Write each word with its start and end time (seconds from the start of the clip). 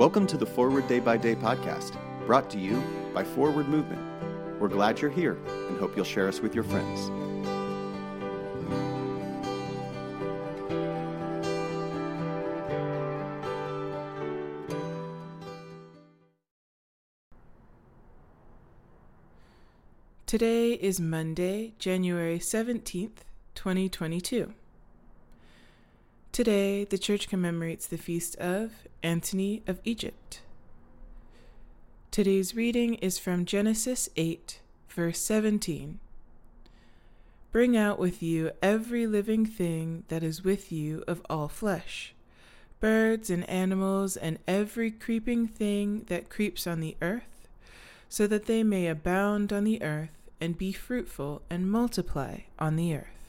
Welcome 0.00 0.26
to 0.28 0.38
the 0.38 0.46
Forward 0.46 0.88
Day 0.88 0.98
by 0.98 1.18
Day 1.18 1.34
podcast, 1.34 1.94
brought 2.24 2.48
to 2.52 2.58
you 2.58 2.82
by 3.12 3.22
Forward 3.22 3.68
Movement. 3.68 4.00
We're 4.58 4.68
glad 4.68 4.98
you're 4.98 5.10
here 5.10 5.36
and 5.68 5.78
hope 5.78 5.94
you'll 5.94 6.06
share 6.06 6.26
us 6.26 6.40
with 6.40 6.54
your 6.54 6.64
friends. 6.64 7.10
Today 20.24 20.72
is 20.72 20.98
Monday, 20.98 21.74
January 21.78 22.38
17th, 22.38 23.18
2022. 23.54 24.54
Today, 26.40 26.84
the 26.84 26.96
church 26.96 27.28
commemorates 27.28 27.86
the 27.86 27.98
feast 27.98 28.34
of 28.36 28.72
Antony 29.02 29.62
of 29.66 29.78
Egypt. 29.84 30.40
Today's 32.10 32.54
reading 32.54 32.94
is 32.94 33.18
from 33.18 33.44
Genesis 33.44 34.08
8, 34.16 34.58
verse 34.88 35.18
17. 35.18 36.00
Bring 37.52 37.76
out 37.76 37.98
with 37.98 38.22
you 38.22 38.52
every 38.62 39.06
living 39.06 39.44
thing 39.44 40.04
that 40.08 40.22
is 40.22 40.42
with 40.42 40.72
you 40.72 41.04
of 41.06 41.20
all 41.28 41.46
flesh, 41.46 42.14
birds 42.80 43.28
and 43.28 43.46
animals, 43.46 44.16
and 44.16 44.38
every 44.48 44.90
creeping 44.90 45.46
thing 45.46 46.04
that 46.06 46.30
creeps 46.30 46.66
on 46.66 46.80
the 46.80 46.96
earth, 47.02 47.48
so 48.08 48.26
that 48.26 48.46
they 48.46 48.62
may 48.62 48.86
abound 48.86 49.52
on 49.52 49.64
the 49.64 49.82
earth 49.82 50.30
and 50.40 50.56
be 50.56 50.72
fruitful 50.72 51.42
and 51.50 51.70
multiply 51.70 52.38
on 52.58 52.76
the 52.76 52.94
earth. 52.94 53.19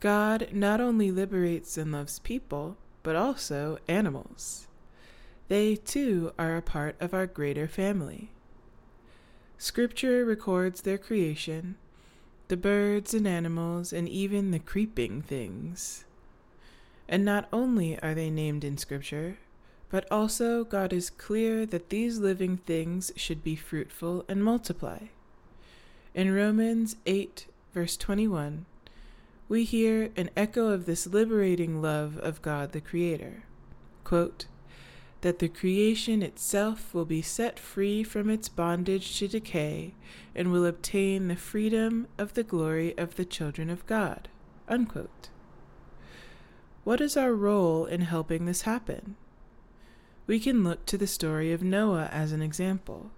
God 0.00 0.48
not 0.52 0.80
only 0.80 1.10
liberates 1.10 1.76
and 1.76 1.90
loves 1.90 2.20
people, 2.20 2.76
but 3.02 3.16
also 3.16 3.78
animals. 3.88 4.68
They 5.48 5.76
too 5.76 6.32
are 6.38 6.56
a 6.56 6.62
part 6.62 6.94
of 7.00 7.14
our 7.14 7.26
greater 7.26 7.66
family. 7.66 8.30
Scripture 9.56 10.24
records 10.24 10.82
their 10.82 10.98
creation, 10.98 11.76
the 12.46 12.56
birds 12.56 13.12
and 13.12 13.26
animals, 13.26 13.92
and 13.92 14.08
even 14.08 14.50
the 14.50 14.58
creeping 14.58 15.20
things. 15.22 16.04
And 17.08 17.24
not 17.24 17.48
only 17.52 17.98
are 18.00 18.14
they 18.14 18.30
named 18.30 18.62
in 18.62 18.78
Scripture, 18.78 19.38
but 19.90 20.06
also 20.12 20.64
God 20.64 20.92
is 20.92 21.10
clear 21.10 21.66
that 21.66 21.88
these 21.88 22.18
living 22.18 22.58
things 22.58 23.10
should 23.16 23.42
be 23.42 23.56
fruitful 23.56 24.24
and 24.28 24.44
multiply. 24.44 25.04
In 26.14 26.34
Romans 26.34 26.96
8, 27.06 27.46
verse 27.72 27.96
21, 27.96 28.66
we 29.48 29.64
hear 29.64 30.10
an 30.16 30.28
echo 30.36 30.68
of 30.68 30.84
this 30.84 31.06
liberating 31.06 31.80
love 31.80 32.18
of 32.18 32.42
God 32.42 32.72
the 32.72 32.80
Creator. 32.80 33.44
Quote, 34.04 34.46
that 35.20 35.40
the 35.40 35.48
creation 35.48 36.22
itself 36.22 36.94
will 36.94 37.04
be 37.04 37.22
set 37.22 37.58
free 37.58 38.04
from 38.04 38.30
its 38.30 38.48
bondage 38.48 39.18
to 39.18 39.26
decay 39.26 39.94
and 40.34 40.52
will 40.52 40.64
obtain 40.64 41.26
the 41.26 41.36
freedom 41.36 42.06
of 42.16 42.34
the 42.34 42.44
glory 42.44 42.96
of 42.96 43.16
the 43.16 43.24
children 43.24 43.68
of 43.68 43.84
God. 43.86 44.28
Unquote. 44.68 45.30
What 46.84 47.00
is 47.00 47.16
our 47.16 47.32
role 47.32 47.84
in 47.86 48.02
helping 48.02 48.44
this 48.44 48.62
happen? 48.62 49.16
We 50.26 50.38
can 50.38 50.62
look 50.62 50.86
to 50.86 50.98
the 50.98 51.06
story 51.06 51.52
of 51.52 51.62
Noah 51.62 52.08
as 52.12 52.32
an 52.32 52.42
example. 52.42 53.10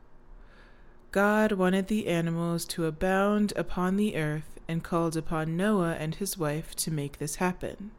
God 1.13 1.53
wanted 1.53 1.89
the 1.89 2.07
animals 2.07 2.65
to 2.67 2.87
abound 2.87 3.53
upon 3.57 3.97
the 3.97 4.17
earth 4.17 4.61
and 4.69 4.85
called 4.85 5.17
upon 5.17 5.57
Noah 5.57 5.97
and 5.99 6.15
his 6.15 6.39
wife 6.39 6.77
to 6.77 6.93
make 6.93 7.19
this 7.19 7.37
happen. 7.37 7.91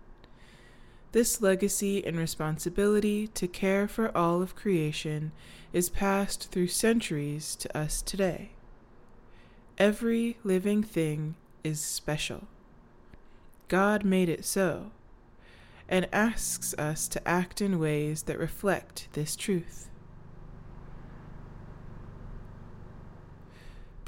This 1.12 1.42
legacy 1.42 2.06
and 2.06 2.18
responsibility 2.18 3.28
to 3.28 3.48
care 3.50 3.90
for 3.90 4.16
all 4.18 4.42
of 4.42 4.56
creation 4.56 5.34
is 5.74 5.90
passed 5.90 6.52
through 6.52 6.68
centuries 6.68 7.58
to 7.58 7.78
us 7.78 8.02
today. 8.02 8.52
Every 9.78 10.38
living 10.46 10.82
thing 10.82 11.36
is 11.66 11.82
special. 11.82 12.48
God 13.68 14.06
made 14.06 14.30
it 14.30 14.46
so, 14.46 14.92
and 15.90 16.08
asks 16.14 16.74
us 16.76 17.10
to 17.10 17.28
act 17.28 17.60
in 17.60 17.78
ways 17.78 18.24
that 18.24 18.40
reflect 18.40 19.10
this 19.12 19.36
truth. 19.36 19.90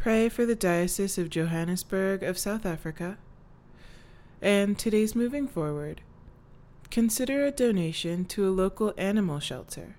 Pray 0.04 0.28
for 0.28 0.46
the 0.46 0.54
Diocese 0.54 1.18
of 1.18 1.30
Johannesburg 1.30 2.24
of 2.24 2.38
South 2.38 2.66
Africa. 2.66 3.18
And 4.42 4.78
today's 4.78 5.16
moving 5.16 5.48
forward. 5.48 6.02
Consider 6.92 7.46
a 7.46 7.52
donation 7.52 8.26
to 8.26 8.46
a 8.46 8.52
local 8.52 8.94
animal 8.98 9.40
shelter. 9.40 9.96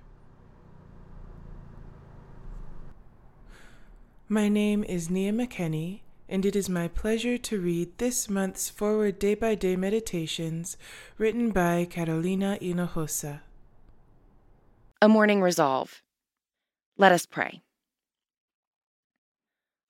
My 4.28 4.50
name 4.50 4.84
is 4.84 5.08
Nia 5.08 5.32
McKenney, 5.32 6.00
and 6.28 6.44
it 6.44 6.54
is 6.54 6.68
my 6.68 6.86
pleasure 6.86 7.38
to 7.38 7.58
read 7.58 7.96
this 7.96 8.28
month's 8.28 8.68
Forward 8.68 9.18
Day 9.18 9.34
by 9.34 9.54
Day 9.54 9.74
Meditations 9.74 10.76
written 11.16 11.50
by 11.50 11.86
Carolina 11.86 12.58
Hinojosa. 12.60 13.40
A 15.00 15.08
morning 15.08 15.40
resolve. 15.40 16.02
Let 16.98 17.10
us 17.12 17.24
pray. 17.24 17.62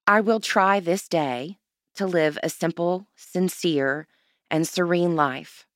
I 0.07 0.21
will 0.21 0.41
try 0.41 0.81
this 0.81 1.09
day 1.09 1.57
to 1.95 2.07
live 2.07 2.39
a 2.43 2.51
simple, 2.51 3.07
sincere, 3.17 4.07
and 4.51 4.69
serene 4.69 5.17
life, 5.17 5.67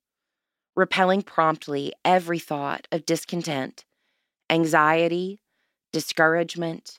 repelling 0.76 1.22
promptly 1.22 1.94
every 2.04 2.38
thought 2.38 2.86
of 2.92 3.06
discontent, 3.06 3.86
anxiety, 4.50 5.40
discouragement, 5.94 6.98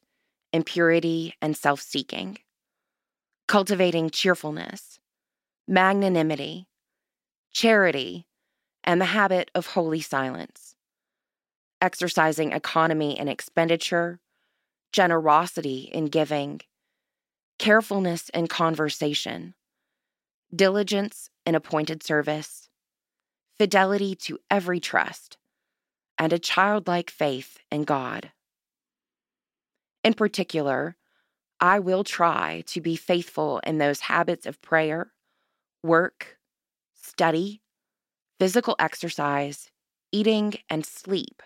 impurity, 0.52 1.36
and 1.40 1.56
self 1.56 1.82
seeking, 1.82 2.40
cultivating 3.48 4.10
cheerfulness, 4.10 5.00
magnanimity, 5.68 6.68
charity, 7.52 8.26
and 8.84 9.00
the 9.00 9.06
habit 9.06 9.52
of 9.54 9.68
holy 9.68 10.02
silence, 10.02 10.74
exercising 11.80 12.54
economy 12.54 13.20
in 13.20 13.28
expenditure, 13.28 14.20
generosity 14.92 15.92
in 15.94 16.06
giving 16.06 16.62
carefulness 17.60 18.30
in 18.30 18.48
conversation, 18.48 19.54
diligence 20.56 21.30
in 21.46 21.54
appointed 21.54 22.02
service, 22.02 22.70
fidelity 23.58 24.16
to 24.16 24.40
every 24.50 24.80
trust, 24.80 25.38
and 26.18 26.34
a 26.34 26.40
childlike 26.40 27.12
faith 27.12 27.60
in 27.70 27.84
God. 27.84 28.32
In 30.04 30.14
particular, 30.14 30.96
I 31.60 31.80
will 31.80 32.06
try 32.06 32.64
to 32.68 32.80
be 32.80 32.96
faithful 32.96 33.60
in 33.66 33.78
those 33.78 34.00
habits 34.00 34.46
of 34.46 34.62
prayer, 34.62 35.12
work, 35.84 36.38
study, 36.94 37.62
physical 38.40 38.78
exercise, 38.80 39.70
eating, 40.14 40.54
and 40.70 40.86
sleep, 40.86 41.44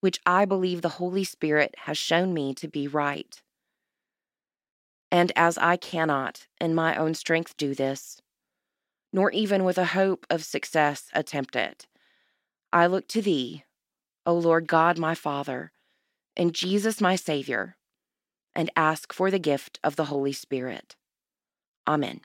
which 0.00 0.18
I 0.24 0.46
believe 0.46 0.80
the 0.80 0.88
Holy 0.88 1.24
Spirit 1.24 1.74
has 1.80 1.98
shown 1.98 2.32
me 2.32 2.54
to 2.54 2.68
be 2.68 2.88
right. 2.88 3.42
And 5.12 5.30
as 5.36 5.56
I 5.58 5.76
cannot 5.76 6.48
in 6.58 6.74
my 6.74 6.96
own 6.96 7.12
strength 7.12 7.54
do 7.58 7.74
this, 7.74 8.22
nor 9.12 9.30
even 9.30 9.62
with 9.62 9.76
a 9.76 9.84
hope 9.84 10.26
of 10.30 10.42
success 10.42 11.10
attempt 11.12 11.54
it, 11.54 11.86
I 12.72 12.86
look 12.86 13.08
to 13.08 13.20
Thee, 13.20 13.64
O 14.24 14.32
Lord 14.32 14.66
God 14.66 14.98
my 14.98 15.14
Father, 15.14 15.70
and 16.34 16.54
Jesus 16.54 16.98
my 16.98 17.16
Savior, 17.16 17.76
and 18.54 18.70
ask 18.74 19.12
for 19.12 19.30
the 19.30 19.38
gift 19.38 19.78
of 19.84 19.96
the 19.96 20.06
Holy 20.06 20.32
Spirit. 20.32 20.96
Amen. 21.86 22.22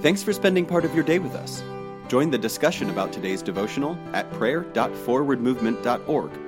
Thanks 0.00 0.22
for 0.22 0.32
spending 0.32 0.64
part 0.64 0.86
of 0.86 0.94
your 0.94 1.04
day 1.04 1.18
with 1.18 1.34
us. 1.34 1.62
Join 2.08 2.30
the 2.30 2.38
discussion 2.38 2.88
about 2.88 3.12
today's 3.12 3.42
devotional 3.42 3.98
at 4.14 4.32
prayer.forwardmovement.org 4.32 6.47